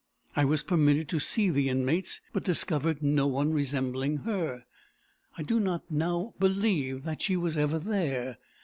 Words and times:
I 0.35 0.45
was 0.45 0.63
permitted 0.63 1.07
to 1.09 1.19
see 1.19 1.51
the 1.51 1.69
inmates, 1.69 2.21
but 2.33 2.43
discovered 2.43 3.03
no 3.03 3.27
one 3.27 3.53
resembling 3.53 4.17
her. 4.25 4.65
I 5.37 5.43
do 5.43 5.59
not 5.59 5.83
now 5.91 6.33
believe 6.39 7.03
that 7.03 7.21
she 7.21 7.37
was 7.37 7.55
ever 7.55 7.77
there. 7.77 8.39